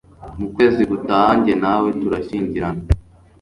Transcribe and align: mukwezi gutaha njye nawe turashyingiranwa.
mukwezi 0.39 0.81
gutaha 0.91 1.31
njye 1.39 1.53
nawe 1.63 1.89
turashyingiranwa. 1.99 2.83